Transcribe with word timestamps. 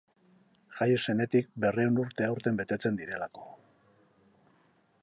Jaio 0.77 1.01
zenetik 1.05 1.51
berrehun 1.65 2.01
urte 2.05 2.27
aurten 2.29 2.59
betetzen 2.63 2.99
direlako. 3.03 3.47